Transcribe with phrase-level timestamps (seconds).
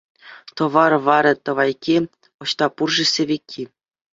[0.55, 1.97] Тӑвар варӗ— тӑвайкки,
[2.45, 3.63] ӑҫта пур-ши сӗвекки?